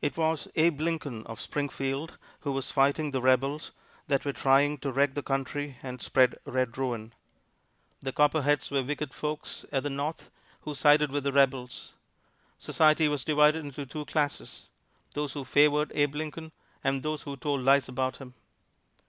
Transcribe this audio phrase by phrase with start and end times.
[0.00, 3.72] It was Abe Lincoln of Springfield who was fighting the Rebels
[4.06, 7.12] that were trying to wreck the country and spread red ruin.
[8.02, 10.30] The Copperheads were wicked folks at the North
[10.60, 11.94] who sided with the Rebels.
[12.56, 14.68] Society was divided into two classes:
[15.14, 16.52] those who favored Abe Lincoln,
[16.84, 18.34] and those who told lies about him.